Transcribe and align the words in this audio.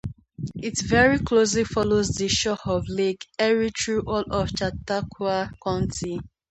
It 0.55 0.81
very 0.81 1.19
closely 1.19 1.63
follows 1.63 2.09
the 2.09 2.27
shore 2.27 2.57
of 2.65 2.87
Lake 2.89 3.23
Erie 3.37 3.69
through 3.69 4.01
all 4.07 4.23
of 4.33 4.49
Chautauqua 4.49 5.51
County. 5.63 6.19